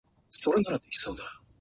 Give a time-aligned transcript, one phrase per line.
[0.31, 1.41] 朝ごはんを食べよう。